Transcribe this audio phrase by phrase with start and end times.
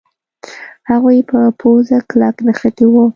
[0.91, 3.03] هغوی په پوزه کلک نښتي وو.